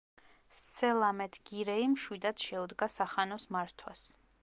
[0.59, 4.07] სელამეთ გირეი მშვიდად შეუდგა სახანოს მართვას.